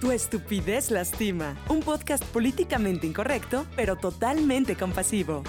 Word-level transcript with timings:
Tu 0.00 0.12
estupidez 0.12 0.92
lastima. 0.92 1.56
Un 1.68 1.80
podcast 1.80 2.22
políticamente 2.22 3.04
incorrecto, 3.04 3.66
pero 3.74 3.96
totalmente 3.96 4.76
compasivo. 4.76 5.42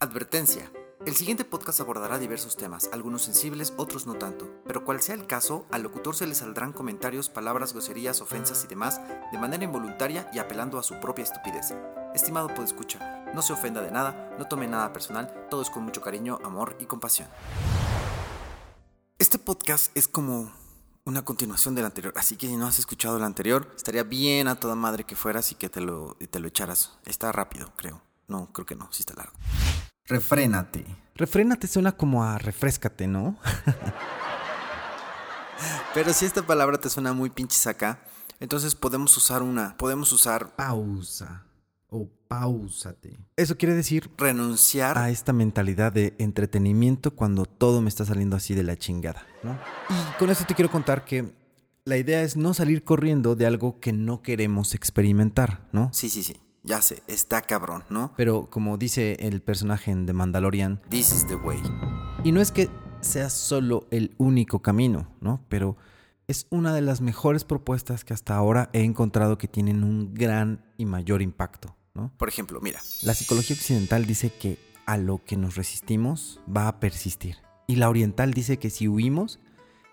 Advertencia. 0.00 0.72
El 1.06 1.14
siguiente 1.14 1.44
podcast 1.44 1.80
abordará 1.80 2.18
diversos 2.18 2.56
temas, 2.56 2.90
algunos 2.92 3.22
sensibles, 3.22 3.72
otros 3.76 4.08
no 4.08 4.14
tanto, 4.14 4.50
pero 4.66 4.84
cual 4.84 5.00
sea 5.00 5.14
el 5.14 5.28
caso, 5.28 5.64
al 5.70 5.82
locutor 5.84 6.16
se 6.16 6.26
le 6.26 6.34
saldrán 6.34 6.72
comentarios, 6.72 7.28
palabras, 7.28 7.72
groserías, 7.72 8.20
ofensas 8.20 8.64
y 8.64 8.66
demás 8.66 9.00
de 9.30 9.38
manera 9.38 9.62
involuntaria 9.62 10.28
y 10.34 10.40
apelando 10.40 10.80
a 10.80 10.82
su 10.82 10.98
propia 10.98 11.22
estupidez. 11.22 11.74
Estimado 12.12 12.48
escucha, 12.64 13.24
no 13.32 13.42
se 13.42 13.52
ofenda 13.52 13.80
de 13.80 13.92
nada, 13.92 14.34
no 14.36 14.48
tome 14.48 14.66
nada 14.66 14.92
personal, 14.92 15.46
todo 15.48 15.62
es 15.62 15.70
con 15.70 15.84
mucho 15.84 16.00
cariño, 16.00 16.40
amor 16.42 16.76
y 16.80 16.86
compasión. 16.86 17.28
Este 19.28 19.38
podcast 19.38 19.94
es 19.94 20.08
como 20.08 20.50
una 21.04 21.22
continuación 21.22 21.74
del 21.74 21.84
anterior, 21.84 22.14
así 22.16 22.38
que 22.38 22.46
si 22.46 22.56
no 22.56 22.66
has 22.66 22.78
escuchado 22.78 23.18
el 23.18 23.22
anterior, 23.22 23.70
estaría 23.76 24.02
bien 24.02 24.48
a 24.48 24.54
toda 24.54 24.74
madre 24.74 25.04
que 25.04 25.16
fueras 25.16 25.52
y 25.52 25.54
que 25.54 25.68
te 25.68 25.82
lo, 25.82 26.16
te 26.30 26.40
lo 26.40 26.48
echaras. 26.48 26.92
Está 27.04 27.30
rápido, 27.30 27.70
creo. 27.76 28.00
No, 28.26 28.50
creo 28.54 28.64
que 28.64 28.74
no, 28.74 28.88
sí 28.90 29.02
está 29.02 29.12
largo. 29.12 29.34
Refrénate. 30.06 30.86
Refrénate 31.14 31.66
suena 31.66 31.92
como 31.92 32.24
a 32.24 32.38
refrescate, 32.38 33.06
¿no? 33.06 33.36
Pero 35.92 36.14
si 36.14 36.24
esta 36.24 36.46
palabra 36.46 36.78
te 36.78 36.88
suena 36.88 37.12
muy 37.12 37.28
pinches 37.28 37.66
acá, 37.66 38.00
entonces 38.40 38.74
podemos 38.74 39.14
usar 39.14 39.42
una, 39.42 39.76
podemos 39.76 40.10
usar 40.10 40.56
pausa 40.56 41.44
o 41.90 42.08
pausate. 42.28 43.18
Eso 43.36 43.56
quiere 43.56 43.74
decir 43.74 44.10
renunciar 44.16 44.98
a 44.98 45.10
esta 45.10 45.32
mentalidad 45.32 45.92
de 45.92 46.14
entretenimiento 46.18 47.14
cuando 47.14 47.46
todo 47.46 47.80
me 47.80 47.88
está 47.88 48.04
saliendo 48.04 48.36
así 48.36 48.54
de 48.54 48.62
la 48.62 48.76
chingada, 48.76 49.26
¿no? 49.42 49.58
Y 49.88 50.18
con 50.18 50.30
eso 50.30 50.44
te 50.46 50.54
quiero 50.54 50.70
contar 50.70 51.04
que 51.04 51.32
la 51.84 51.96
idea 51.96 52.22
es 52.22 52.36
no 52.36 52.52
salir 52.52 52.84
corriendo 52.84 53.34
de 53.34 53.46
algo 53.46 53.80
que 53.80 53.92
no 53.92 54.22
queremos 54.22 54.74
experimentar, 54.74 55.66
¿no? 55.72 55.90
Sí, 55.92 56.10
sí, 56.10 56.22
sí. 56.22 56.36
Ya 56.62 56.82
sé, 56.82 57.02
está 57.06 57.40
cabrón, 57.40 57.84
¿no? 57.88 58.12
Pero 58.16 58.50
como 58.50 58.76
dice 58.76 59.16
el 59.20 59.40
personaje 59.40 59.90
en 59.90 60.04
The 60.04 60.12
Mandalorian, 60.12 60.82
This 60.90 61.12
is 61.12 61.26
the 61.26 61.36
way. 61.36 61.62
Y 62.24 62.32
no 62.32 62.42
es 62.42 62.52
que 62.52 62.68
sea 63.00 63.30
solo 63.30 63.86
el 63.90 64.14
único 64.18 64.60
camino, 64.60 65.08
¿no? 65.20 65.46
Pero 65.48 65.78
es 66.26 66.46
una 66.50 66.74
de 66.74 66.82
las 66.82 67.00
mejores 67.00 67.44
propuestas 67.44 68.04
que 68.04 68.12
hasta 68.12 68.36
ahora 68.36 68.68
he 68.74 68.82
encontrado 68.82 69.38
que 69.38 69.48
tienen 69.48 69.82
un 69.82 70.12
gran 70.12 70.62
y 70.76 70.84
mayor 70.84 71.22
impacto. 71.22 71.77
Por 72.16 72.28
ejemplo, 72.28 72.60
mira. 72.60 72.80
La 73.02 73.14
psicología 73.14 73.56
occidental 73.56 74.06
dice 74.06 74.30
que 74.30 74.58
a 74.86 74.96
lo 74.96 75.22
que 75.24 75.36
nos 75.36 75.56
resistimos 75.56 76.40
va 76.54 76.68
a 76.68 76.80
persistir. 76.80 77.36
Y 77.66 77.76
la 77.76 77.90
oriental 77.90 78.32
dice 78.32 78.58
que 78.58 78.70
si 78.70 78.88
huimos, 78.88 79.38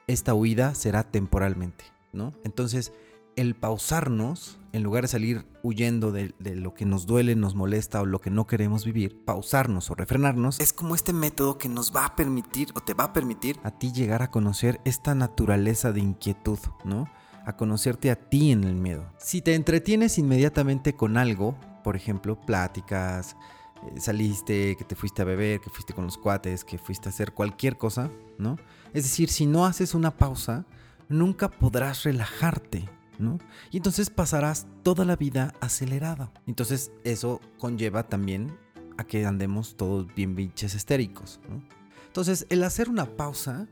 esta 0.07 0.33
huida 0.33 0.75
será 0.75 1.03
temporalmente, 1.03 1.83
¿no? 2.13 2.31
Entonces, 2.45 2.93
el 3.35 3.55
pausarnos, 3.55 4.57
en 4.71 4.83
lugar 4.83 5.03
de 5.03 5.09
salir 5.09 5.45
huyendo 5.63 6.11
de, 6.11 6.33
de, 6.39 6.55
lo 6.55 6.73
que 6.73 6.85
nos 6.85 7.05
duele, 7.05 7.35
nos 7.35 7.55
molesta 7.55 8.01
o 8.01 8.05
lo 8.05 8.21
que 8.21 8.29
no 8.29 8.47
queremos 8.47 8.85
vivir, 8.85 9.25
pausarnos 9.25 9.89
o 9.89 9.95
refrenarnos, 9.95 10.59
es 10.61 10.71
como 10.71 10.95
este 10.95 11.11
método 11.11 11.57
que 11.57 11.67
nos 11.67 11.93
va 11.93 12.05
a 12.05 12.15
permitir 12.15 12.69
o 12.75 12.79
te 12.79 12.93
va 12.93 13.05
a 13.05 13.13
permitir 13.13 13.59
a 13.63 13.71
ti 13.71 13.91
llegar 13.91 14.21
a 14.21 14.31
conocer 14.31 14.79
esta 14.85 15.15
naturaleza 15.15 15.91
de 15.91 15.99
inquietud, 15.99 16.59
¿no? 16.83 17.09
A 17.45 17.57
conocerte 17.57 18.09
a 18.09 18.15
ti 18.15 18.51
en 18.51 18.63
el 18.63 18.75
miedo. 18.75 19.11
Si 19.17 19.41
te 19.41 19.55
entretienes 19.55 20.17
inmediatamente 20.17 20.95
con 20.95 21.17
algo, 21.17 21.57
por 21.85 21.95
ejemplo, 21.95 22.35
pláticas, 22.35 23.37
eh, 23.83 23.99
saliste, 23.99 24.75
que 24.75 24.83
te 24.83 24.95
fuiste 24.95 25.21
a 25.21 25.25
beber, 25.25 25.61
que 25.61 25.69
fuiste 25.69 25.93
con 25.93 26.05
los 26.05 26.17
cuates, 26.17 26.65
que 26.65 26.79
fuiste 26.79 27.07
a 27.07 27.11
hacer 27.11 27.31
cualquier 27.31 27.77
cosa, 27.77 28.09
¿no? 28.39 28.57
Es 28.91 29.03
decir, 29.03 29.29
si 29.29 29.45
no 29.45 29.67
haces 29.67 29.93
una 29.93 30.09
pausa, 30.09 30.65
nunca 31.09 31.47
podrás 31.47 32.01
relajarte, 32.01 32.89
¿no? 33.19 33.37
Y 33.69 33.77
entonces 33.77 34.09
pasarás 34.09 34.65
toda 34.81 35.05
la 35.05 35.15
vida 35.15 35.53
acelerado. 35.61 36.31
Entonces 36.47 36.91
eso 37.03 37.39
conlleva 37.59 38.07
también 38.07 38.57
a 38.97 39.03
que 39.03 39.27
andemos 39.27 39.77
todos 39.77 40.07
bien 40.15 40.33
biches 40.33 40.73
estéricos, 40.73 41.39
¿no? 41.47 41.61
Entonces 42.07 42.47
el 42.49 42.63
hacer 42.63 42.89
una 42.89 43.05
pausa 43.05 43.67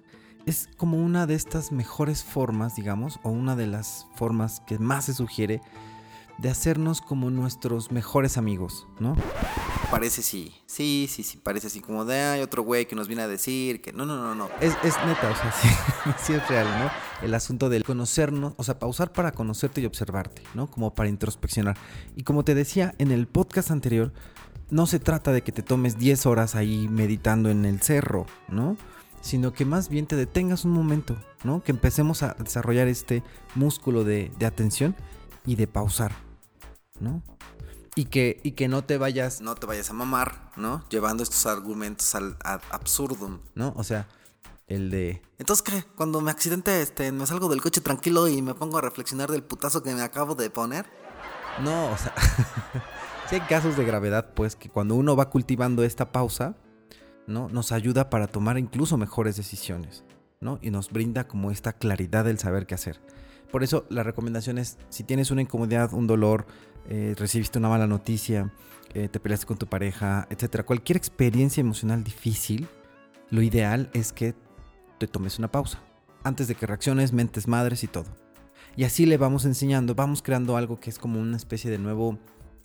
es 0.46 0.70
como 0.78 0.98
una 0.98 1.26
de 1.26 1.34
estas 1.34 1.72
mejores 1.72 2.24
formas, 2.24 2.76
digamos, 2.76 3.20
o 3.24 3.32
una 3.32 3.56
de 3.56 3.66
las 3.66 4.06
formas 4.14 4.62
que 4.68 4.78
más 4.78 5.06
se 5.06 5.16
sugiere 5.16 5.62
de 6.38 6.50
hacernos 6.50 7.02
como 7.02 7.30
nuestros 7.30 7.92
mejores 7.92 8.38
amigos, 8.38 8.88
¿no? 9.00 9.16
Parece 9.92 10.24
sí, 10.24 10.54
sí, 10.66 11.08
sí, 11.10 11.24
sí, 11.24 11.38
parece 11.38 11.68
así 11.68 11.80
como 11.80 12.04
de 12.06 12.20
hay 12.20 12.42
otro 12.42 12.64
güey 12.64 12.88
que 12.88 12.96
nos 12.96 13.08
viene 13.08 13.22
a 13.22 13.28
decir 13.28 13.82
que 13.82 13.94
no, 13.94 14.06
no, 14.06 14.18
no, 14.18 14.34
no. 14.34 14.50
Es, 14.60 14.74
es 14.84 14.96
neta, 15.06 15.30
o 15.30 15.36
sea, 15.36 15.52
sí, 15.62 15.68
sí, 16.20 16.34
es 16.34 16.48
real, 16.48 16.68
¿no? 16.80 16.90
El 17.22 17.34
asunto 17.36 17.70
del 17.70 17.84
conocernos, 17.84 18.54
o 18.58 18.64
sea, 18.64 18.80
pausar 18.80 19.12
para 19.12 19.32
conocerte 19.32 19.82
y 19.82 19.86
observarte, 19.86 20.42
¿no? 20.56 20.70
Como 20.70 20.96
para 20.96 21.10
introspeccionar. 21.10 21.78
Y 22.16 22.24
como 22.24 22.44
te 22.44 22.56
decía 22.56 22.96
en 22.98 23.12
el 23.12 23.28
podcast 23.28 23.70
anterior, 23.70 24.12
no 24.72 24.88
se 24.88 25.00
trata 25.00 25.32
de 25.32 25.44
que 25.44 25.52
te 25.52 25.62
tomes 25.62 26.00
10 26.00 26.26
horas 26.26 26.56
ahí 26.56 26.88
meditando 26.88 27.52
en 27.52 27.66
el 27.66 27.82
cerro, 27.82 28.26
¿no? 28.48 28.76
Sino 29.22 29.54
que 29.54 29.64
más 29.64 29.90
bien 29.90 30.08
te 30.08 30.16
detengas 30.16 30.66
un 30.66 30.72
momento, 30.72 31.16
¿no? 31.44 31.64
Que 31.64 31.72
empecemos 31.72 32.24
a 32.24 32.36
desarrollar 32.40 32.88
este 32.88 33.24
músculo 33.54 34.04
de, 34.04 34.32
de 34.40 34.46
atención 34.48 34.96
y 35.46 35.56
de 35.56 35.68
pausar, 35.68 36.14
¿no? 37.00 37.22
Y 37.96 38.06
que, 38.06 38.40
y 38.44 38.54
que 38.54 38.68
no 38.68 38.84
te 38.84 38.98
vayas... 38.98 39.42
No 39.42 39.56
te 39.56 39.68
vayas 39.68 39.90
a 39.90 39.94
mamar, 39.94 40.52
¿no? 40.56 40.84
Llevando 40.90 41.22
estos 41.22 41.46
argumentos 41.46 42.16
al 42.16 42.38
ad 42.44 42.62
absurdum. 42.72 43.40
¿No? 43.54 43.74
O 43.76 43.84
sea, 43.84 44.08
el 44.68 44.90
de... 44.90 45.22
Entonces, 45.38 45.62
¿qué? 45.62 45.84
Cuando 45.96 46.20
me 46.22 46.32
accidente, 46.32 46.82
este, 46.82 47.12
me 47.12 47.28
salgo 47.28 47.50
del 47.50 47.62
coche 47.62 47.82
tranquilo 47.82 48.28
y 48.28 48.42
me 48.42 48.56
pongo 48.56 48.80
a 48.80 48.82
reflexionar 48.82 49.30
del 49.30 49.44
putazo 49.44 49.84
que 49.84 49.94
me 49.94 50.02
acabo 50.02 50.34
de 50.34 50.50
poner. 50.50 50.88
No, 51.62 51.92
o 51.92 51.98
sea... 51.98 52.14
si 53.30 53.36
hay 53.36 53.42
casos 53.42 53.78
de 53.78 53.86
gravedad, 53.86 54.34
pues, 54.34 54.56
que 54.56 54.70
cuando 54.70 54.96
uno 54.96 55.16
va 55.16 55.30
cultivando 55.30 55.84
esta 55.84 56.12
pausa, 56.12 56.56
¿no? 57.28 57.48
Nos 57.50 57.72
ayuda 57.72 58.10
para 58.10 58.28
tomar 58.28 58.58
incluso 58.58 58.98
mejores 58.98 59.36
decisiones, 59.36 60.04
¿no? 60.42 60.58
Y 60.64 60.72
nos 60.72 60.90
brinda 60.90 61.28
como 61.28 61.52
esta 61.52 61.74
claridad 61.74 62.26
del 62.26 62.40
saber 62.40 62.66
qué 62.66 62.76
hacer. 62.76 63.00
Por 63.54 63.64
eso 63.64 63.86
la 63.90 64.02
recomendación 64.02 64.58
es, 64.58 64.80
si 64.90 65.04
tienes 65.04 65.30
una 65.30 65.44
incomodidad, 65.44 65.94
un 65.94 66.08
dolor, 66.08 66.48
eh, 66.90 67.14
recibiste 67.16 67.60
una 67.60 67.70
mala 67.70 67.86
noticia, 67.86 68.52
eh, 68.96 69.10
te 69.10 69.20
peleaste 69.20 69.46
con 69.46 69.58
tu 69.58 69.68
pareja, 69.68 70.26
etcétera, 70.32 70.64
cualquier 70.64 70.98
experiencia 70.98 71.62
emocional 71.62 72.04
difícil, 72.04 72.68
lo 73.30 73.44
ideal 73.44 73.92
es 73.94 74.12
que 74.12 74.34
te 74.98 75.06
tomes 75.06 75.38
una 75.38 75.52
pausa 75.52 75.84
antes 76.24 76.48
de 76.48 76.56
que 76.56 76.66
reacciones, 76.66 77.14
mentes 77.14 77.48
madres 77.48 77.84
y 77.84 77.88
todo. 77.88 78.08
Y 78.76 78.86
así 78.86 79.06
le 79.06 79.18
vamos 79.18 79.46
enseñando, 79.46 79.94
vamos 79.94 80.24
creando 80.24 80.58
algo 80.58 80.80
que 80.80 80.90
es 80.90 80.98
como 80.98 81.20
una 81.20 81.38
especie 81.38 81.70
de 81.70 81.78
nuevo 81.78 82.18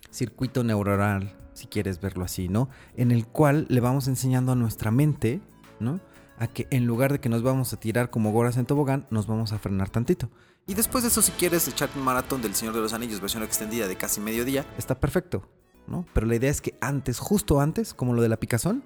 circuito 0.09 0.63
neuronal, 0.63 1.37
si 1.53 1.67
quieres 1.67 2.01
verlo 2.01 2.25
así, 2.25 2.49
¿no? 2.49 2.67
En 2.95 3.11
el 3.11 3.27
cual 3.27 3.67
le 3.69 3.79
vamos 3.79 4.07
enseñando 4.07 4.53
a 4.53 4.55
nuestra 4.55 4.89
mente, 4.89 5.39
¿no? 5.79 5.99
A 6.39 6.47
que 6.47 6.67
en 6.71 6.85
lugar 6.85 7.11
de 7.11 7.19
que 7.19 7.29
nos 7.29 7.43
vamos 7.43 7.73
a 7.73 7.79
tirar 7.79 8.09
como 8.09 8.31
goras 8.31 8.57
en 8.57 8.65
tobogán, 8.65 9.05
nos 9.11 9.27
vamos 9.27 9.53
a 9.53 9.59
frenar 9.59 9.89
tantito. 9.89 10.29
Y 10.65 10.73
después 10.73 11.03
de 11.03 11.09
eso, 11.09 11.21
si 11.21 11.31
quieres 11.33 11.67
echarte 11.67 11.99
un 11.99 12.05
maratón 12.05 12.41
del 12.41 12.55
Señor 12.55 12.73
de 12.73 12.81
los 12.81 12.93
Anillos, 12.93 13.19
versión 13.19 13.43
extendida 13.43 13.87
de 13.87 13.95
casi 13.95 14.21
mediodía, 14.21 14.65
está 14.77 14.99
perfecto, 14.99 15.47
¿no? 15.87 16.05
Pero 16.13 16.27
la 16.27 16.35
idea 16.35 16.49
es 16.49 16.61
que 16.61 16.77
antes, 16.79 17.19
justo 17.19 17.59
antes, 17.59 17.93
como 17.93 18.13
lo 18.13 18.21
de 18.21 18.29
la 18.29 18.37
picazón, 18.37 18.83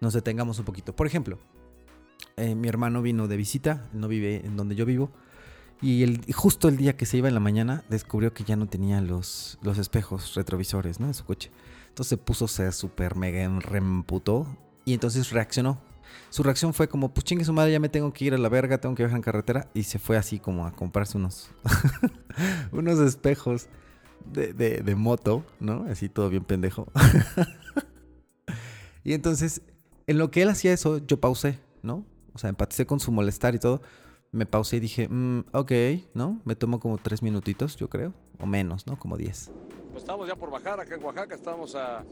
nos 0.00 0.14
detengamos 0.14 0.58
un 0.58 0.64
poquito. 0.64 0.96
Por 0.96 1.06
ejemplo, 1.06 1.38
eh, 2.36 2.54
mi 2.54 2.68
hermano 2.68 3.02
vino 3.02 3.28
de 3.28 3.36
visita, 3.36 3.88
no 3.92 4.08
vive 4.08 4.44
en 4.44 4.56
donde 4.56 4.74
yo 4.74 4.86
vivo, 4.86 5.10
y, 5.80 6.02
el, 6.02 6.24
justo 6.34 6.68
el 6.68 6.76
día 6.76 6.96
que 6.96 7.06
se 7.06 7.18
iba 7.18 7.28
en 7.28 7.34
la 7.34 7.40
mañana 7.40 7.84
descubrió 7.88 8.32
que 8.32 8.44
ya 8.44 8.56
no 8.56 8.66
tenía 8.66 9.00
los, 9.00 9.58
los 9.62 9.78
espejos 9.78 10.34
retrovisores, 10.34 10.98
¿no? 10.98 11.06
De 11.06 11.14
su 11.14 11.24
coche. 11.24 11.50
Entonces 11.88 12.10
se 12.10 12.16
puso, 12.16 12.48
se 12.48 12.70
super 12.72 13.16
mega 13.16 13.48
remputó 13.60 14.46
y 14.84 14.94
entonces 14.94 15.30
reaccionó 15.30 15.80
su 16.30 16.42
reacción 16.42 16.74
fue 16.74 16.88
como, 16.88 17.12
pues 17.12 17.24
chingue 17.24 17.44
su 17.44 17.52
madre, 17.52 17.72
ya 17.72 17.80
me 17.80 17.88
tengo 17.88 18.12
que 18.12 18.26
ir 18.26 18.34
a 18.34 18.38
la 18.38 18.48
verga, 18.48 18.78
tengo 18.78 18.94
que 18.94 19.02
viajar 19.02 19.16
en 19.16 19.22
carretera. 19.22 19.68
Y 19.74 19.84
se 19.84 19.98
fue 19.98 20.16
así 20.16 20.38
como 20.38 20.66
a 20.66 20.72
comprarse 20.72 21.16
unos, 21.16 21.50
unos 22.72 22.98
espejos 23.00 23.68
de, 24.26 24.52
de, 24.52 24.94
moto, 24.94 25.44
¿no? 25.60 25.86
Así 25.90 26.08
todo 26.08 26.28
bien 26.28 26.44
pendejo. 26.44 26.86
y 29.04 29.14
entonces, 29.14 29.62
en 30.06 30.18
lo 30.18 30.30
que 30.30 30.42
él 30.42 30.48
hacía 30.48 30.72
eso, 30.72 30.98
yo 30.98 31.20
pausé, 31.20 31.58
¿no? 31.82 32.04
O 32.34 32.38
sea, 32.38 32.50
empaticé 32.50 32.86
con 32.86 33.00
su 33.00 33.10
molestar 33.10 33.54
y 33.54 33.58
todo. 33.58 33.82
Me 34.30 34.44
pausé 34.44 34.76
y 34.76 34.80
dije, 34.80 35.08
mm, 35.08 35.46
ok, 35.52 35.72
¿no? 36.14 36.40
Me 36.44 36.54
tomo 36.54 36.80
como 36.80 36.98
tres 36.98 37.22
minutitos, 37.22 37.76
yo 37.76 37.88
creo. 37.88 38.12
O 38.38 38.46
menos, 38.46 38.86
¿no? 38.86 38.98
Como 38.98 39.16
diez. 39.16 39.50
Pues 39.90 40.02
estamos 40.02 40.28
ya 40.28 40.36
por 40.36 40.50
bajar 40.50 40.78
acá 40.78 40.94
en 40.94 41.02
Oaxaca, 41.02 41.34
estamos 41.34 41.74
a 41.74 42.04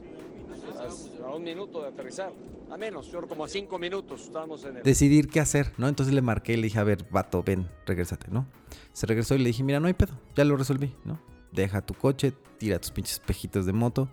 a, 1.24 1.34
un 1.34 1.42
minuto 1.42 1.82
de 1.82 1.88
aterrizar. 1.88 2.32
A 2.70 2.76
menos, 2.76 3.10
yo 3.10 3.26
como 3.26 3.44
a 3.44 3.48
cinco 3.48 3.78
minutos 3.78 4.22
estábamos 4.22 4.64
en 4.64 4.78
el... 4.78 4.82
Decidir 4.82 5.28
qué 5.28 5.40
hacer, 5.40 5.72
¿no? 5.78 5.88
Entonces 5.88 6.14
le 6.14 6.22
marqué 6.22 6.54
y 6.54 6.56
le 6.56 6.64
dije, 6.64 6.78
a 6.78 6.84
ver, 6.84 7.06
vato, 7.10 7.42
ven, 7.42 7.68
regrésate, 7.86 8.30
¿no? 8.30 8.46
Se 8.92 9.06
regresó 9.06 9.34
y 9.34 9.38
le 9.38 9.46
dije, 9.46 9.62
mira, 9.62 9.80
no 9.80 9.86
hay 9.86 9.94
pedo, 9.94 10.14
ya 10.34 10.44
lo 10.44 10.56
resolví, 10.56 10.94
¿no? 11.04 11.20
Deja 11.52 11.80
tu 11.80 11.94
coche, 11.94 12.32
tira 12.58 12.78
tus 12.80 12.90
pinches 12.90 13.14
espejitos 13.14 13.66
de 13.66 13.72
moto, 13.72 14.08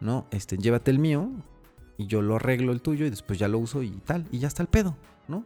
¿no? 0.00 0.26
Este, 0.30 0.56
llévate 0.56 0.90
el 0.90 0.98
mío 0.98 1.30
y 1.96 2.06
yo 2.06 2.22
lo 2.22 2.36
arreglo 2.36 2.72
el 2.72 2.82
tuyo 2.82 3.06
y 3.06 3.10
después 3.10 3.38
ya 3.38 3.48
lo 3.48 3.58
uso 3.58 3.82
y 3.82 3.90
tal, 4.04 4.26
y 4.30 4.38
ya 4.38 4.48
está 4.48 4.62
el 4.62 4.68
pedo, 4.68 4.96
¿no? 5.28 5.44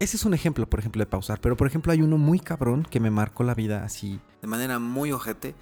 ese 0.00 0.16
es 0.16 0.24
un 0.24 0.32
ejemplo, 0.32 0.68
por 0.68 0.80
ejemplo, 0.80 1.00
de 1.00 1.06
pausar. 1.06 1.40
Pero, 1.40 1.56
por 1.56 1.66
ejemplo, 1.66 1.92
hay 1.92 2.00
uno 2.00 2.16
muy 2.16 2.40
cabrón 2.40 2.86
que 2.90 2.98
me 3.00 3.10
marcó 3.10 3.44
la 3.44 3.54
vida 3.54 3.84
así. 3.84 4.18
De 4.40 4.48
manera 4.48 4.78
muy 4.78 5.12
ojete. 5.12 5.54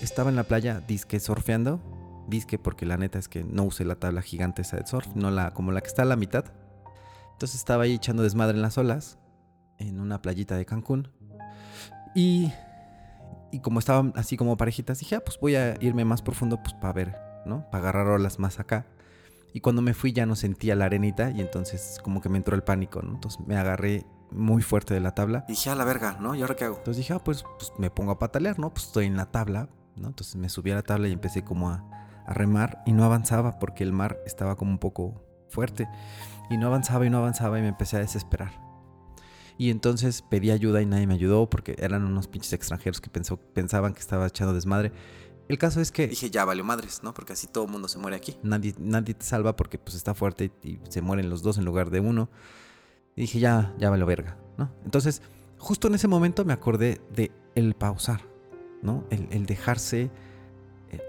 Estaba 0.00 0.30
en 0.30 0.36
la 0.36 0.44
playa, 0.44 0.80
disque 0.80 1.20
surfeando. 1.20 1.80
Disque 2.28 2.58
porque 2.58 2.86
la 2.86 2.96
neta 2.96 3.18
es 3.18 3.28
que 3.28 3.44
no 3.44 3.64
usé 3.64 3.84
la 3.84 3.96
tabla 3.96 4.22
gigante 4.22 4.62
esa 4.62 4.76
de 4.76 4.86
surf, 4.86 5.08
no 5.14 5.30
la 5.30 5.52
como 5.52 5.72
la 5.72 5.80
que 5.80 5.88
está 5.88 6.02
a 6.02 6.06
la 6.06 6.16
mitad. 6.16 6.44
Entonces 7.32 7.58
estaba 7.58 7.84
ahí 7.84 7.94
echando 7.94 8.22
desmadre 8.22 8.56
en 8.56 8.62
las 8.62 8.78
olas, 8.78 9.18
en 9.78 10.00
una 10.00 10.22
playita 10.22 10.56
de 10.56 10.64
Cancún. 10.64 11.08
Y, 12.14 12.52
y 13.50 13.60
como 13.60 13.78
estaban 13.78 14.12
así 14.16 14.36
como 14.36 14.56
parejitas, 14.56 14.98
dije, 14.98 15.16
ah, 15.16 15.22
pues 15.24 15.38
voy 15.40 15.56
a 15.56 15.74
irme 15.80 16.04
más 16.04 16.22
profundo 16.22 16.62
pues 16.62 16.74
para 16.74 16.92
ver, 16.92 17.16
¿no? 17.46 17.68
Para 17.70 17.84
agarrar 17.84 18.06
olas 18.08 18.38
más 18.38 18.60
acá. 18.60 18.86
Y 19.54 19.60
cuando 19.60 19.82
me 19.82 19.92
fui 19.92 20.12
ya 20.12 20.24
no 20.24 20.36
sentía 20.36 20.74
la 20.74 20.86
arenita 20.86 21.30
y 21.30 21.40
entonces 21.40 21.98
como 22.02 22.20
que 22.20 22.28
me 22.28 22.38
entró 22.38 22.54
el 22.54 22.62
pánico, 22.62 23.02
¿no? 23.02 23.14
Entonces 23.14 23.40
me 23.46 23.56
agarré 23.56 24.06
muy 24.30 24.62
fuerte 24.62 24.94
de 24.94 25.00
la 25.00 25.14
tabla. 25.14 25.44
Y 25.48 25.52
dije, 25.52 25.70
a 25.70 25.74
la 25.74 25.84
verga, 25.84 26.16
¿no? 26.20 26.34
¿Y 26.34 26.40
ahora 26.40 26.56
qué 26.56 26.64
hago? 26.64 26.76
Entonces 26.78 26.98
dije, 26.98 27.12
ah, 27.12 27.18
pues, 27.18 27.44
pues 27.58 27.72
me 27.78 27.90
pongo 27.90 28.12
a 28.12 28.18
patalear, 28.18 28.58
¿no? 28.58 28.70
Pues 28.70 28.86
estoy 28.86 29.06
en 29.06 29.16
la 29.16 29.30
tabla, 29.30 29.68
¿no? 29.96 30.08
Entonces 30.08 30.36
me 30.36 30.48
subí 30.48 30.70
a 30.70 30.76
la 30.76 30.82
tabla 30.82 31.08
y 31.08 31.12
empecé 31.12 31.44
como 31.44 31.70
a, 31.70 31.84
a 32.26 32.34
remar 32.34 32.82
y 32.86 32.92
no 32.92 33.04
avanzaba 33.04 33.58
porque 33.58 33.84
el 33.84 33.92
mar 33.92 34.18
estaba 34.26 34.56
como 34.56 34.70
un 34.70 34.78
poco 34.78 35.24
fuerte. 35.48 35.88
Y 36.50 36.56
no 36.56 36.66
avanzaba 36.66 37.06
y 37.06 37.10
no 37.10 37.18
avanzaba 37.18 37.58
y 37.58 37.62
me 37.62 37.68
empecé 37.68 37.96
a 37.96 38.00
desesperar. 38.00 38.60
Y 39.58 39.70
entonces 39.70 40.22
pedí 40.22 40.50
ayuda 40.50 40.82
y 40.82 40.86
nadie 40.86 41.06
me 41.06 41.14
ayudó 41.14 41.48
porque 41.48 41.76
eran 41.78 42.04
unos 42.04 42.26
pinches 42.26 42.52
extranjeros 42.52 43.00
que 43.00 43.10
pensó, 43.10 43.36
pensaban 43.36 43.94
que 43.94 44.00
estaba 44.00 44.26
echando 44.26 44.54
desmadre. 44.54 44.92
El 45.48 45.58
caso 45.58 45.80
es 45.80 45.92
que 45.92 46.08
Dije, 46.08 46.30
ya 46.30 46.44
valió 46.44 46.64
madres, 46.64 47.02
¿no? 47.02 47.12
Porque 47.12 47.34
así 47.34 47.46
todo 47.46 47.64
el 47.64 47.70
mundo 47.70 47.88
se 47.88 47.98
muere 47.98 48.16
aquí. 48.16 48.38
nadie, 48.42 48.74
nadie 48.78 49.14
te 49.14 49.24
salva 49.24 49.56
porque 49.56 49.78
pues 49.78 49.96
está 49.96 50.14
fuerte 50.14 50.50
y, 50.62 50.68
y 50.68 50.80
se 50.88 51.02
mueren 51.02 51.28
los 51.28 51.42
dos 51.42 51.58
en 51.58 51.64
lugar 51.64 51.90
de 51.90 52.00
uno. 52.00 52.30
Y 53.14 53.22
dije, 53.22 53.40
ya, 53.40 53.74
ya 53.78 53.90
valió 53.90 54.06
verga, 54.06 54.38
¿no? 54.56 54.72
Entonces, 54.84 55.20
justo 55.58 55.88
en 55.88 55.94
ese 55.94 56.08
momento 56.08 56.44
me 56.44 56.52
acordé 56.52 57.00
de 57.14 57.32
el 57.54 57.74
pausar, 57.74 58.22
¿no? 58.80 59.04
El, 59.10 59.28
el 59.30 59.46
dejarse, 59.46 60.10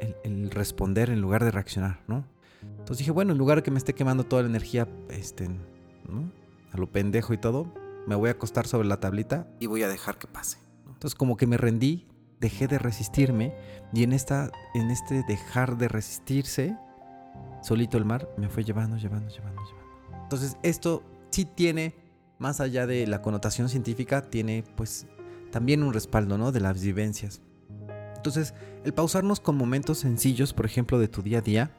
el, 0.01 0.15
el- 0.23 0.51
responder 0.51 1.09
en 1.09 1.21
lugar 1.21 1.43
de 1.43 1.51
reaccionar, 1.51 2.01
¿no? 2.07 2.25
Entonces 2.61 2.99
dije, 2.99 3.11
bueno, 3.11 3.31
en 3.33 3.37
lugar 3.37 3.57
de 3.57 3.63
que 3.63 3.71
me 3.71 3.77
esté 3.77 3.93
quemando 3.93 4.23
toda 4.25 4.41
la 4.43 4.49
energía, 4.49 4.87
este, 5.09 5.47
¿no? 5.49 6.31
A 6.71 6.77
lo 6.77 6.91
pendejo 6.91 7.33
y 7.33 7.37
todo, 7.37 7.73
me 8.07 8.15
voy 8.15 8.29
a 8.29 8.33
acostar 8.33 8.67
sobre 8.67 8.87
la 8.87 8.99
tablita 8.99 9.47
Y 9.59 9.67
voy 9.67 9.83
a 9.83 9.87
dejar 9.89 10.17
que 10.17 10.27
pase. 10.27 10.57
entonces 10.87 11.15
como 11.15 11.37
que 11.37 11.47
me 11.47 11.57
rendí, 11.57 12.07
dejé 12.39 12.67
de 12.67 12.77
resistirme 12.79 13.53
y 13.93 14.03
en 14.03 14.11
esta 14.13 14.51
en 14.73 14.91
este 14.91 15.23
dejar 15.27 15.77
de 15.77 15.87
resistirse, 15.87 16.77
solito 17.61 17.97
el 17.97 18.05
mar 18.05 18.27
me 18.37 18.49
fue 18.49 18.63
llevando, 18.63 18.97
llevando, 18.97 19.29
llevando, 19.29 19.61
llevando. 19.63 20.23
Entonces 20.23 20.57
esto 20.63 21.03
sí 21.31 21.45
tiene 21.45 21.95
más 22.39 22.59
allá 22.59 22.85
de 22.87 23.07
la 23.07 23.21
connotación 23.21 23.69
científica, 23.69 24.29
tiene 24.29 24.63
pues 24.75 25.07
también 25.51 25.83
un 25.83 25.93
respaldo, 25.93 26.37
¿no? 26.37 26.51
De 26.51 26.59
las 26.59 26.81
vivencias. 26.81 27.41
Entonces, 28.23 28.53
el 28.85 28.93
pausarnos 28.93 29.41
con 29.41 29.57
momentos 29.57 29.97
sencillos, 29.97 30.53
por 30.53 30.65
ejemplo, 30.65 30.97
de 30.97 31.09
tu 31.09 31.21
día 31.21 31.39
a 31.39 31.41
día, 31.41 31.71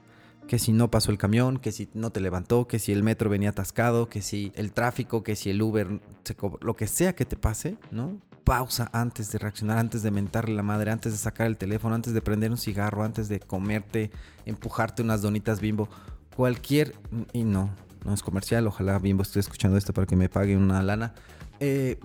que 0.46 0.58
si 0.58 0.72
no 0.72 0.90
pasó 0.90 1.10
el 1.10 1.16
camión, 1.16 1.56
que 1.56 1.72
si 1.72 1.88
no 1.94 2.10
te 2.10 2.20
levantó, 2.20 2.68
que 2.68 2.78
si 2.78 2.92
el 2.92 3.02
metro 3.02 3.30
venía 3.30 3.48
atascado, 3.48 4.10
que 4.10 4.20
si 4.20 4.52
el 4.54 4.72
tráfico, 4.72 5.22
que 5.22 5.36
si 5.36 5.48
el 5.48 5.62
Uber, 5.62 6.02
se 6.22 6.36
lo 6.60 6.76
que 6.76 6.86
sea 6.86 7.14
que 7.14 7.24
te 7.24 7.36
pase, 7.36 7.78
¿no? 7.90 8.20
Pausa 8.44 8.90
antes 8.92 9.32
de 9.32 9.38
reaccionar, 9.38 9.78
antes 9.78 10.02
de 10.02 10.10
mentarle 10.10 10.54
la 10.54 10.62
madre, 10.62 10.90
antes 10.90 11.12
de 11.12 11.18
sacar 11.18 11.46
el 11.46 11.56
teléfono, 11.56 11.94
antes 11.94 12.12
de 12.12 12.20
prender 12.20 12.50
un 12.50 12.58
cigarro, 12.58 13.04
antes 13.04 13.30
de 13.30 13.40
comerte, 13.40 14.10
empujarte 14.44 15.00
unas 15.00 15.22
donitas 15.22 15.60
bimbo, 15.60 15.88
cualquier... 16.36 16.94
Y 17.32 17.44
no, 17.44 17.70
no 18.04 18.12
es 18.12 18.22
comercial, 18.22 18.66
ojalá 18.66 18.98
bimbo 18.98 19.22
esté 19.22 19.40
escuchando 19.40 19.78
esto 19.78 19.94
para 19.94 20.06
que 20.06 20.14
me 20.14 20.28
pague 20.28 20.58
una 20.58 20.82
lana. 20.82 21.14
Eh, 21.58 21.98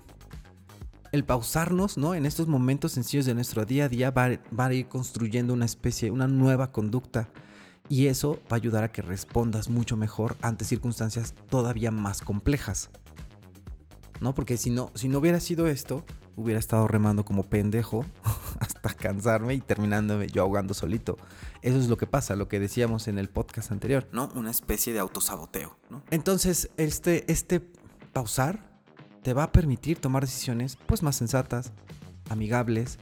el 1.11 1.23
pausarnos, 1.25 1.97
¿no? 1.97 2.13
En 2.15 2.25
estos 2.25 2.47
momentos 2.47 2.91
sencillos 2.93 3.25
de 3.25 3.33
nuestro 3.33 3.65
día 3.65 3.85
a 3.85 3.89
día 3.89 4.11
va, 4.11 4.25
a- 4.57 4.73
ir 4.73 4.87
construyendo 4.87 5.53
una 5.53 5.65
especie, 5.65 6.11
una 6.11 6.27
nueva 6.27 6.71
conducta. 6.71 7.29
Y 7.87 8.05
eso 8.07 8.39
va 8.51 8.51
a 8.51 8.55
ayudar 8.55 8.83
a 8.83 8.91
que 8.91 9.01
respondas 9.01 9.69
mucho 9.69 9.97
mejor 9.97 10.37
ante 10.41 10.63
circunstancias 10.65 11.33
todavía 11.49 11.89
más 11.89 12.21
complejas. 12.21 12.89
¿No? 14.21 14.35
Porque 14.35 14.57
si 14.57 14.69
no, 14.69 14.91
si 14.95 15.07
no 15.07 15.19
hubiera 15.19 15.39
sido 15.39 15.67
esto, 15.67 16.05
hubiera 16.35 16.59
estado 16.59 16.87
remando 16.87 17.25
como 17.25 17.43
pendejo 17.49 18.05
hasta 18.59 18.93
cansarme 18.93 19.53
y 19.55 19.61
terminándome 19.61 20.27
yo 20.27 20.43
ahogando 20.43 20.73
solito. 20.73 21.17
Eso 21.61 21.79
es 21.79 21.87
lo 21.87 21.97
que 21.97 22.05
pasa, 22.05 22.35
lo 22.35 22.47
que 22.47 22.59
decíamos 22.59 23.07
en 23.07 23.17
el 23.17 23.29
podcast 23.29 23.71
anterior. 23.71 24.07
¿No? 24.11 24.29
Una 24.35 24.51
especie 24.51 24.93
de 24.93 24.99
autosaboteo, 24.99 25.77
¿no? 25.89 26.03
Entonces, 26.11 26.69
este, 26.77 27.31
este 27.31 27.61
pausar 28.13 28.78
te 29.23 29.33
va 29.33 29.43
a 29.43 29.51
permitir 29.51 29.99
tomar 29.99 30.23
decisiones 30.23 30.77
pues 30.85 31.03
más 31.03 31.15
sensatas, 31.15 31.71
amigables, 32.29 32.99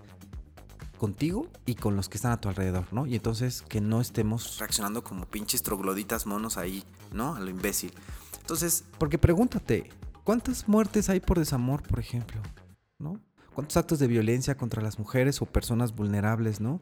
contigo 0.97 1.47
y 1.65 1.75
con 1.75 1.95
los 1.95 2.09
que 2.09 2.17
están 2.17 2.31
a 2.31 2.41
tu 2.41 2.49
alrededor, 2.49 2.85
¿no? 2.91 3.05
Y 3.05 3.15
entonces 3.15 3.61
que 3.61 3.79
no 3.79 4.01
estemos... 4.01 4.57
Reaccionando 4.59 5.03
como 5.03 5.25
pinches 5.25 5.63
trogloditas 5.63 6.25
monos 6.25 6.57
ahí, 6.57 6.83
¿no? 7.13 7.35
A 7.35 7.39
lo 7.39 7.49
imbécil. 7.49 7.93
Entonces, 8.39 8.83
Porque 8.97 9.17
pregúntate, 9.17 9.89
¿cuántas 10.23 10.67
muertes 10.67 11.09
hay 11.09 11.19
por 11.19 11.39
desamor, 11.39 11.83
por 11.83 11.99
ejemplo? 11.99 12.41
¿No? 12.99 13.21
¿Cuántos 13.53 13.77
actos 13.77 13.99
de 13.99 14.07
violencia 14.07 14.55
contra 14.55 14.81
las 14.81 14.99
mujeres 14.99 15.41
o 15.41 15.45
personas 15.45 15.95
vulnerables, 15.95 16.59
¿no? 16.59 16.81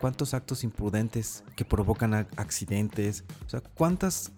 ¿Cuántos 0.00 0.34
actos 0.34 0.64
imprudentes 0.64 1.44
que 1.56 1.64
provocan 1.64 2.14
accidentes? 2.14 3.24
O 3.46 3.48
sea, 3.48 3.60
¿cuántas 3.60 4.32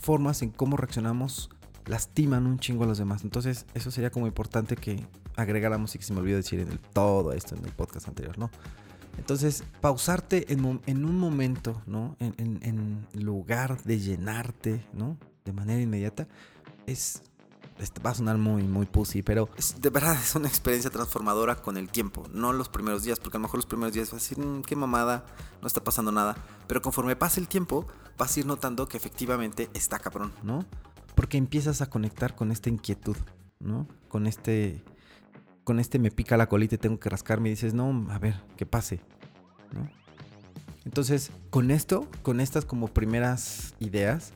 formas 0.00 0.42
en 0.42 0.50
cómo 0.50 0.76
reaccionamos 0.76 1.50
lastiman 1.86 2.46
un 2.46 2.58
chingo 2.58 2.84
a 2.84 2.86
los 2.86 2.98
demás? 2.98 3.24
Entonces, 3.24 3.66
eso 3.74 3.90
sería 3.90 4.10
como 4.10 4.26
importante 4.26 4.76
que 4.76 5.06
agregáramos 5.36 5.94
y 5.94 5.98
que 5.98 6.04
se 6.04 6.12
me 6.12 6.20
olvidó 6.20 6.36
decir 6.36 6.60
en 6.60 6.70
el, 6.70 6.78
todo 6.78 7.32
esto 7.32 7.54
en 7.54 7.64
el 7.64 7.72
podcast 7.72 8.08
anterior, 8.08 8.38
¿no? 8.38 8.50
Entonces, 9.18 9.64
pausarte 9.80 10.52
en, 10.52 10.80
en 10.86 11.04
un 11.04 11.18
momento, 11.18 11.80
¿no? 11.86 12.16
En, 12.18 13.06
lugar 13.14 13.82
de 13.84 14.00
llenarte, 14.00 14.84
¿no? 14.92 15.16
De 15.44 15.52
manera 15.52 15.80
inmediata, 15.80 16.26
es... 16.86 17.22
va 18.04 18.10
a 18.10 18.14
sonar 18.14 18.38
muy, 18.38 18.64
muy 18.64 18.86
pussy, 18.86 19.22
pero 19.22 19.48
de 19.80 19.90
verdad 19.90 20.16
es 20.20 20.34
una 20.34 20.48
experiencia 20.48 20.90
transformadora 20.90 21.56
con 21.56 21.76
el 21.76 21.88
tiempo, 21.90 22.24
no 22.32 22.52
los 22.52 22.68
primeros 22.68 23.04
días, 23.04 23.20
porque 23.20 23.36
a 23.36 23.40
lo 23.40 23.42
mejor 23.42 23.58
los 23.58 23.66
primeros 23.66 23.92
días 23.92 24.10
vas 24.10 24.14
a 24.14 24.24
decir, 24.24 24.38
"Mm, 24.38 24.62
qué 24.62 24.74
mamada, 24.74 25.24
no 25.60 25.68
está 25.68 25.82
pasando 25.82 26.10
nada. 26.10 26.36
Pero 26.66 26.82
conforme 26.82 27.14
pase 27.16 27.40
el 27.40 27.48
tiempo, 27.48 27.86
vas 28.18 28.36
a 28.36 28.40
ir 28.40 28.46
notando 28.46 28.88
que 28.88 28.96
efectivamente 28.96 29.70
está 29.74 29.98
cabrón. 29.98 30.32
¿no? 30.42 30.64
Porque 31.14 31.38
empiezas 31.38 31.80
a 31.80 31.90
conectar 31.90 32.34
con 32.34 32.50
esta 32.50 32.68
inquietud, 32.68 33.16
¿no? 33.60 33.88
Con 34.08 34.26
este, 34.26 34.82
con 35.64 35.80
este 35.80 35.98
me 35.98 36.10
pica 36.10 36.36
la 36.36 36.48
colita 36.48 36.74
y 36.74 36.78
tengo 36.78 36.98
que 36.98 37.10
rascarme 37.10 37.48
y 37.48 37.52
dices, 37.52 37.74
no, 37.74 38.06
a 38.10 38.18
ver, 38.18 38.40
que 38.56 38.66
pase, 38.66 39.00
¿no? 39.72 39.88
Entonces, 40.84 41.30
con 41.50 41.70
esto, 41.70 42.08
con 42.22 42.40
estas 42.40 42.64
como 42.66 42.88
primeras 42.88 43.74
ideas, 43.78 44.32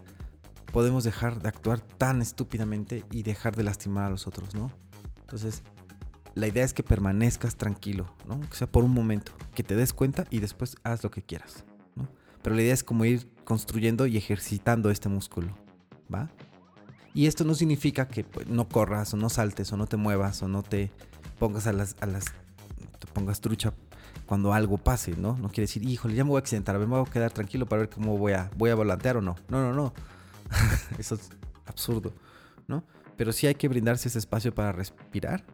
podemos 0.73 1.05
dejar 1.05 1.43
de 1.43 1.49
actuar 1.49 1.81
tan 1.81 2.23
estúpidamente 2.23 3.05
y 3.11 3.23
dejar 3.23 3.55
de 3.57 3.65
lastimar 3.65 4.05
a 4.05 4.11
los 4.11 4.27
otros, 4.27 4.55
¿no? 4.55 4.73
Entonces, 5.21 5.63
la 6.35 6.47
idea 6.47 6.65
es 6.65 6.73
que 6.73 6.83
permanezcas 6.83 7.57
tranquilo, 7.57 8.15
¿no? 8.27 8.41
Que 8.41 8.57
sea 8.57 8.71
por 8.71 8.85
un 8.85 8.93
momento, 8.93 9.33
que 9.55 9.63
te 9.63 9.77
des 9.77 9.93
cuenta 9.93 10.25
y 10.31 10.41
después 10.41 10.77
haz 10.85 11.03
lo 11.03 11.11
que 11.11 11.23
quieras, 11.23 11.65
¿no? 11.97 12.09
Pero 12.43 12.57
la 12.57 12.63
idea 12.63 12.75
es 12.75 12.85
como 12.85 13.05
ir 13.05 13.29
construyendo 13.45 14.07
y 14.07 14.17
ejercitando 14.17 14.91
este 14.91 15.09
músculo, 15.09 15.55
¿va? 16.13 16.31
Y 17.19 17.27
esto 17.27 17.43
no 17.43 17.57
significa 17.57 18.07
que 18.07 18.23
pues, 18.23 18.47
no 18.47 18.69
corras 18.69 19.13
o 19.13 19.17
no 19.17 19.29
saltes 19.29 19.73
o 19.73 19.77
no 19.77 19.89
te 19.89 19.97
muevas 19.97 20.41
o 20.45 20.47
no 20.47 20.63
te 20.63 20.93
pongas 21.41 21.67
a 21.67 21.73
las, 21.73 21.97
a 22.01 22.07
las 22.07 22.27
pongas 23.13 23.41
trucha 23.41 23.75
cuando 24.25 24.53
algo 24.53 24.79
pase, 24.79 25.17
¿no? 25.17 25.37
No 25.37 25.49
quiere 25.49 25.63
decir, 25.63 25.83
híjole, 25.83 26.15
ya 26.15 26.23
me 26.23 26.31
voy 26.31 26.39
a 26.39 26.43
accidentar, 26.43 26.79
me 26.79 26.87
voy 26.87 27.05
a 27.05 27.11
quedar 27.11 27.33
tranquilo 27.33 27.67
para 27.67 27.81
ver 27.81 27.91
cómo 27.91 28.17
voy 28.17 28.35
a, 28.35 28.53
voy 28.57 28.71
a 28.71 28.77
volantear 28.77 29.17
o 29.17 29.21
no. 29.21 29.35
No, 29.49 29.61
no, 29.61 29.73
no. 29.73 29.93
Eso 30.99 31.17
es 31.17 31.31
absurdo, 31.67 32.15
¿no? 32.69 32.85
Pero 33.17 33.33
sí 33.33 33.49
hay 33.49 33.57
que 33.57 33.67
brindarse 33.67 34.07
ese 34.07 34.21
espacio 34.21 34.55
para 34.55 34.71
respirar, 34.71 35.45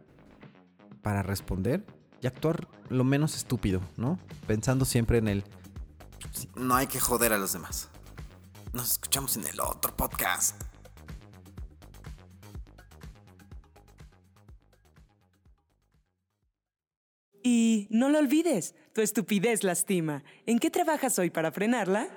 para 1.00 1.22
responder 1.22 1.82
y 2.20 2.26
actuar 2.26 2.68
lo 2.90 3.04
menos 3.04 3.36
estúpido, 3.36 3.80
¿no? 3.96 4.18
Pensando 4.46 4.84
siempre 4.84 5.16
en 5.16 5.28
el, 5.28 5.44
No 6.56 6.74
hay 6.74 6.88
que 6.88 7.00
joder 7.00 7.32
a 7.32 7.38
los 7.38 7.54
demás. 7.54 7.88
Nos 8.74 8.90
escuchamos 8.90 9.38
en 9.38 9.46
el 9.46 9.58
otro 9.60 9.96
podcast. 9.96 10.63
Y 17.46 17.88
no 17.90 18.08
lo 18.08 18.18
olvides, 18.18 18.74
tu 18.94 19.02
estupidez 19.02 19.64
lastima. 19.64 20.24
¿En 20.46 20.58
qué 20.58 20.70
trabajas 20.70 21.18
hoy 21.18 21.28
para 21.28 21.52
frenarla? 21.52 22.08